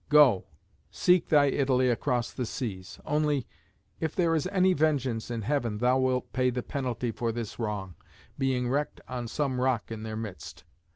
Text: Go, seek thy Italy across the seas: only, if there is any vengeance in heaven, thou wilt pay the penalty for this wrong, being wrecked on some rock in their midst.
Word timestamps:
Go, 0.09 0.45
seek 0.89 1.29
thy 1.29 1.45
Italy 1.49 1.87
across 1.87 2.31
the 2.31 2.47
seas: 2.47 2.99
only, 3.05 3.45
if 3.99 4.15
there 4.15 4.33
is 4.33 4.47
any 4.47 4.73
vengeance 4.73 5.29
in 5.29 5.43
heaven, 5.43 5.77
thou 5.77 5.99
wilt 5.99 6.33
pay 6.33 6.49
the 6.49 6.63
penalty 6.63 7.11
for 7.11 7.31
this 7.31 7.59
wrong, 7.59 7.93
being 8.35 8.67
wrecked 8.67 8.99
on 9.07 9.27
some 9.27 9.61
rock 9.61 9.91
in 9.91 10.01
their 10.01 10.17
midst. 10.17 10.63